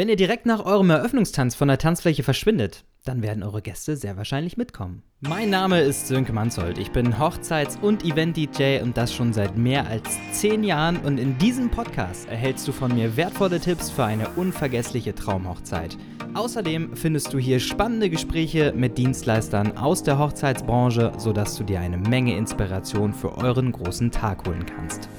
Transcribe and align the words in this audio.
Wenn 0.00 0.08
ihr 0.08 0.16
direkt 0.16 0.46
nach 0.46 0.64
eurem 0.64 0.88
Eröffnungstanz 0.88 1.54
von 1.54 1.68
der 1.68 1.76
Tanzfläche 1.76 2.22
verschwindet, 2.22 2.86
dann 3.04 3.20
werden 3.20 3.42
eure 3.42 3.60
Gäste 3.60 3.98
sehr 3.98 4.16
wahrscheinlich 4.16 4.56
mitkommen. 4.56 5.02
Mein 5.20 5.50
Name 5.50 5.82
ist 5.82 6.08
Sönke 6.08 6.32
Manzold. 6.32 6.78
Ich 6.78 6.90
bin 6.90 7.18
Hochzeits- 7.18 7.78
und 7.82 8.02
Event-DJ 8.02 8.80
und 8.82 8.96
das 8.96 9.12
schon 9.12 9.34
seit 9.34 9.58
mehr 9.58 9.86
als 9.88 10.08
zehn 10.32 10.64
Jahren. 10.64 10.96
Und 10.96 11.18
in 11.18 11.36
diesem 11.36 11.70
Podcast 11.70 12.26
erhältst 12.30 12.66
du 12.66 12.72
von 12.72 12.94
mir 12.94 13.18
wertvolle 13.18 13.60
Tipps 13.60 13.90
für 13.90 14.04
eine 14.04 14.30
unvergessliche 14.36 15.14
Traumhochzeit. 15.14 15.98
Außerdem 16.32 16.96
findest 16.96 17.34
du 17.34 17.38
hier 17.38 17.60
spannende 17.60 18.08
Gespräche 18.08 18.72
mit 18.74 18.96
Dienstleistern 18.96 19.76
aus 19.76 20.02
der 20.02 20.18
Hochzeitsbranche, 20.18 21.12
sodass 21.18 21.58
du 21.58 21.64
dir 21.64 21.78
eine 21.78 21.98
Menge 21.98 22.38
Inspiration 22.38 23.12
für 23.12 23.36
euren 23.36 23.70
großen 23.70 24.10
Tag 24.10 24.48
holen 24.48 24.64
kannst. 24.64 25.10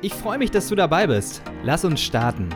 Ich 0.00 0.14
freue 0.14 0.38
mich, 0.38 0.52
dass 0.52 0.68
du 0.68 0.76
dabei 0.76 1.08
bist. 1.08 1.42
Lass 1.64 1.84
uns 1.84 2.00
starten. 2.00 2.50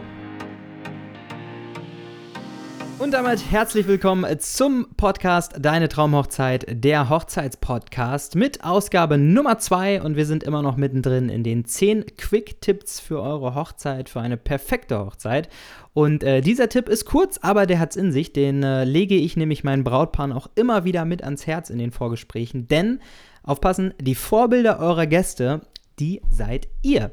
Und 3.01 3.13
damit 3.13 3.51
herzlich 3.51 3.87
willkommen 3.87 4.27
zum 4.41 4.87
Podcast 4.99 5.55
Deine 5.59 5.89
Traumhochzeit, 5.89 6.67
der 6.69 7.09
Hochzeitspodcast 7.09 8.35
mit 8.35 8.63
Ausgabe 8.63 9.17
Nummer 9.17 9.59
2 9.59 10.03
und 10.03 10.17
wir 10.17 10.27
sind 10.27 10.43
immer 10.43 10.61
noch 10.61 10.77
mittendrin 10.77 11.31
in 11.31 11.43
den 11.43 11.65
10 11.65 12.05
Quick-Tipps 12.19 13.01
für 13.01 13.23
eure 13.23 13.55
Hochzeit, 13.55 14.11
für 14.11 14.21
eine 14.21 14.37
perfekte 14.37 14.99
Hochzeit. 14.99 15.49
Und 15.95 16.23
äh, 16.23 16.43
dieser 16.43 16.69
Tipp 16.69 16.91
ist 16.91 17.07
kurz, 17.07 17.39
aber 17.39 17.65
der 17.65 17.79
hat 17.79 17.93
es 17.93 17.97
in 17.97 18.13
sich, 18.13 18.35
den 18.35 18.63
äh, 18.63 18.85
lege 18.85 19.15
ich 19.15 19.35
nämlich 19.35 19.65
meinen 19.65 19.83
Brautpaaren 19.83 20.33
auch 20.33 20.51
immer 20.55 20.85
wieder 20.85 21.07
mit 21.07 21.25
ans 21.25 21.47
Herz 21.47 21.71
in 21.71 21.79
den 21.79 21.93
Vorgesprächen, 21.93 22.69
denn 22.69 23.01
aufpassen, 23.43 23.95
die 23.99 24.15
Vorbilder 24.15 24.79
eurer 24.79 25.07
Gäste, 25.07 25.63
die 25.99 26.21
seid 26.29 26.69
ihr. 26.83 27.13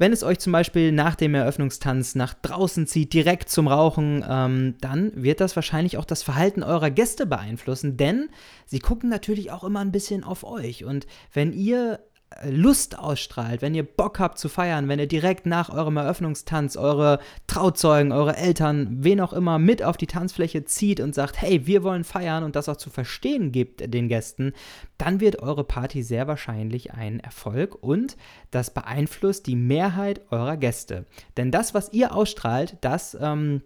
Wenn 0.00 0.14
es 0.14 0.22
euch 0.22 0.38
zum 0.38 0.54
Beispiel 0.54 0.92
nach 0.92 1.14
dem 1.14 1.34
Eröffnungstanz 1.34 2.14
nach 2.14 2.32
draußen 2.32 2.86
zieht, 2.86 3.12
direkt 3.12 3.50
zum 3.50 3.68
Rauchen, 3.68 4.24
ähm, 4.26 4.76
dann 4.80 5.12
wird 5.14 5.42
das 5.42 5.56
wahrscheinlich 5.56 5.98
auch 5.98 6.06
das 6.06 6.22
Verhalten 6.22 6.62
eurer 6.62 6.90
Gäste 6.90 7.26
beeinflussen, 7.26 7.98
denn 7.98 8.30
sie 8.64 8.78
gucken 8.78 9.10
natürlich 9.10 9.50
auch 9.50 9.62
immer 9.62 9.80
ein 9.80 9.92
bisschen 9.92 10.24
auf 10.24 10.42
euch. 10.42 10.86
Und 10.86 11.06
wenn 11.34 11.52
ihr 11.52 12.00
Lust 12.44 12.98
ausstrahlt, 12.98 13.60
wenn 13.60 13.74
ihr 13.74 13.82
Bock 13.82 14.20
habt 14.20 14.38
zu 14.38 14.48
feiern, 14.48 14.88
wenn 14.88 15.00
ihr 15.00 15.08
direkt 15.08 15.46
nach 15.46 15.68
eurem 15.68 15.96
Eröffnungstanz 15.96 16.76
eure 16.76 17.18
Trauzeugen, 17.48 18.12
eure 18.12 18.36
Eltern, 18.36 18.88
wen 19.00 19.20
auch 19.20 19.32
immer 19.32 19.58
mit 19.58 19.82
auf 19.82 19.96
die 19.96 20.06
Tanzfläche 20.06 20.64
zieht 20.64 21.00
und 21.00 21.14
sagt, 21.14 21.42
hey, 21.42 21.66
wir 21.66 21.82
wollen 21.82 22.04
feiern 22.04 22.44
und 22.44 22.54
das 22.54 22.68
auch 22.68 22.76
zu 22.76 22.88
verstehen 22.88 23.50
gibt 23.50 23.92
den 23.92 24.08
Gästen, 24.08 24.52
dann 24.96 25.20
wird 25.20 25.42
eure 25.42 25.64
Party 25.64 26.02
sehr 26.02 26.28
wahrscheinlich 26.28 26.92
ein 26.92 27.18
Erfolg 27.20 27.76
und 27.82 28.16
das 28.52 28.72
beeinflusst 28.72 29.46
die 29.46 29.56
Mehrheit 29.56 30.20
eurer 30.30 30.56
Gäste. 30.56 31.06
Denn 31.36 31.50
das, 31.50 31.74
was 31.74 31.92
ihr 31.92 32.14
ausstrahlt, 32.14 32.76
das 32.80 33.16
ähm, 33.20 33.62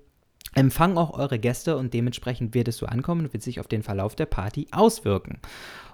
empfangen 0.55 0.99
auch 0.99 1.19
eure 1.19 1.39
Gäste 1.39 1.77
und 1.77 1.95
dementsprechend 1.95 2.55
wird 2.55 2.69
es 2.69 2.77
so 2.77 2.87
ankommen 2.87 3.27
und 3.27 3.33
wird 3.33 3.43
sich 3.43 3.61
auf 3.61 3.69
den 3.69 3.83
Verlauf 3.83 4.15
der 4.15 4.27
Party 4.27 4.69
auswirken. 4.73 5.39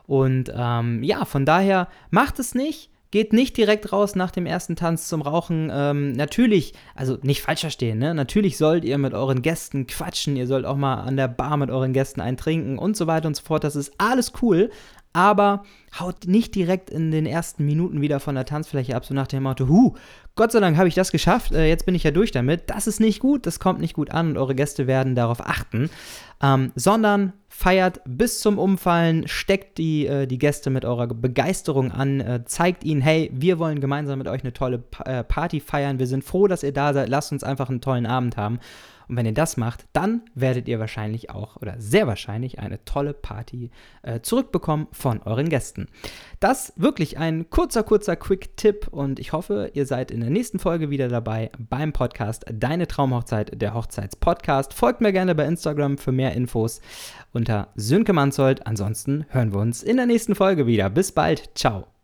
Und 0.07 0.53
ähm, 0.55 1.03
ja, 1.03 1.25
von 1.25 1.47
daher 1.47 1.89
macht 2.11 2.39
es 2.39 2.55
nicht. 2.55 2.91
Geht 3.13 3.33
nicht 3.33 3.57
direkt 3.57 3.93
raus 3.93 4.15
nach 4.15 4.31
dem 4.31 4.47
ersten 4.47 4.77
Tanz 4.77 5.09
zum 5.09 5.21
Rauchen. 5.21 5.69
Ähm, 5.73 6.13
natürlich, 6.13 6.75
also 6.95 7.19
nicht 7.23 7.43
falsch 7.43 7.63
verstehen, 7.63 7.99
ne? 7.99 8.15
Natürlich 8.15 8.57
sollt 8.57 8.85
ihr 8.85 8.99
mit 8.99 9.15
euren 9.15 9.43
Gästen 9.43 9.89
quatschen. 9.89 10.37
Ihr 10.37 10.47
sollt 10.47 10.65
auch 10.65 10.77
mal 10.77 11.03
an 11.03 11.17
der 11.17 11.27
Bar 11.27 11.57
mit 11.57 11.71
euren 11.71 11.93
Gästen 11.93 12.21
eintrinken 12.21 12.79
und 12.79 12.97
so 12.97 13.09
weiter 13.09 13.27
und 13.27 13.35
so 13.35 13.43
fort. 13.43 13.65
Das 13.65 13.75
ist 13.75 13.93
alles 13.99 14.33
cool 14.43 14.71
aber 15.13 15.65
haut 15.99 16.27
nicht 16.27 16.55
direkt 16.55 16.91
in 16.91 17.11
den 17.11 17.27
ersten 17.27 17.65
Minuten 17.65 18.01
wieder 18.01 18.21
von 18.21 18.35
der 18.35 18.45
Tanzfläche 18.45 18.95
ab, 18.95 19.05
so 19.05 19.15
nach 19.15 19.27
dem 19.27 19.43
Motto, 19.43 19.67
hu, 19.69 19.95
Gott 20.37 20.53
sei 20.53 20.61
Dank 20.61 20.77
habe 20.77 20.89
ich 20.89 20.95
das 20.95 21.11
geschafft, 21.11 21.53
äh, 21.53 21.69
jetzt 21.69 21.85
bin 21.85 21.95
ich 21.95 22.05
ja 22.05 22.13
durch 22.13 22.31
damit. 22.31 22.71
Das 22.71 22.87
ist 22.87 23.01
nicht 23.01 23.21
gut, 23.21 23.47
das 23.47 23.59
kommt 23.59 23.81
nicht 23.81 23.95
gut 23.95 24.11
an 24.11 24.31
und 24.31 24.39
eure 24.39 24.55
Gäste 24.55 24.87
werden 24.87 25.15
darauf 25.15 25.41
achten, 25.47 25.91
ähm, 26.43 26.73
sondern 26.77 27.33
feiert 27.49 28.01
bis 28.07 28.41
zum 28.41 28.59
Umfallen, 28.59 29.27
steckt 29.27 29.77
die, 29.79 30.07
äh, 30.07 30.27
die 30.27 30.39
Gäste 30.39 30.71
mit 30.71 30.85
eurer 30.85 31.09
Begeisterung 31.09 31.91
an, 31.91 32.21
äh, 32.21 32.45
zeigt 32.47 32.85
ihnen, 32.85 33.03
hey, 33.03 33.31
wir 33.35 33.59
wollen 33.59 33.81
gemeinsam 33.81 34.19
mit 34.19 34.29
euch 34.29 34.43
eine 34.43 34.53
tolle 34.53 34.79
pa 34.79 35.03
äh, 35.03 35.25
Party 35.25 35.61
feiern, 35.61 35.99
wir 35.99 36.07
sind 36.07 36.25
froh, 36.25 36.47
dass 36.47 36.63
ihr 36.63 36.73
da 36.73 36.95
seid, 36.95 37.09
lasst 37.09 37.33
uns 37.33 37.45
einfach 37.45 37.69
einen 37.69 37.81
tollen 37.81 38.07
Abend 38.07 38.37
haben. 38.37 38.61
Und 39.11 39.17
wenn 39.17 39.27
ihr 39.27 39.35
das 39.35 39.57
macht, 39.57 39.87
dann 39.93 40.23
werdet 40.37 40.69
ihr 40.69 40.79
wahrscheinlich 40.79 41.31
auch 41.31 41.57
oder 41.57 41.75
sehr 41.81 42.07
wahrscheinlich 42.07 42.61
eine 42.61 42.85
tolle 42.85 43.13
Party 43.13 43.73
äh, 44.03 44.21
zurückbekommen 44.21 44.87
von 44.93 45.21
euren 45.23 45.49
Gästen. 45.49 45.89
Das 46.39 46.73
wirklich 46.77 47.19
ein 47.19 47.51
kurzer, 47.51 47.83
kurzer 47.83 48.15
Quick-Tipp 48.15 48.87
und 48.87 49.19
ich 49.19 49.33
hoffe, 49.33 49.73
ihr 49.75 49.85
seid 49.85 50.13
in 50.13 50.21
der 50.21 50.31
nächsten 50.31 50.61
Folge 50.61 50.91
wieder 50.91 51.09
dabei 51.09 51.51
beim 51.59 51.93
Podcast 51.93 52.45
Deine 52.53 52.87
Traumhochzeit, 52.87 53.61
der 53.61 53.75
Hochzeitspodcast. 53.75 54.75
Folgt 54.75 55.01
mir 55.01 55.13
gerne 55.13 55.35
bei 55.35 55.45
Instagram 55.45 55.99
für 55.99 56.13
mehr 56.13 56.35
Infos 56.35 56.81
unter 57.33 57.67
Sönke 57.75 58.13
Manzold. 58.13 58.65
Ansonsten 58.69 59.27
hören 59.31 59.53
wir 59.53 59.59
uns 59.59 59.83
in 59.83 59.97
der 59.97 60.07
nächsten 60.07 60.37
Folge 60.37 60.69
wieder. 60.69 60.89
Bis 60.89 61.11
bald. 61.11 61.51
Ciao. 61.57 62.00